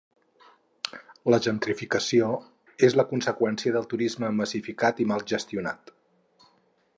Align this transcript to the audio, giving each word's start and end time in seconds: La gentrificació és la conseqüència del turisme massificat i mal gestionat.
La 1.33 1.39
gentrificació 1.47 2.29
és 2.87 2.97
la 3.01 3.05
conseqüència 3.11 3.75
del 3.77 3.87
turisme 3.93 4.33
massificat 4.39 5.05
i 5.07 5.09
mal 5.13 5.27
gestionat. 5.35 5.95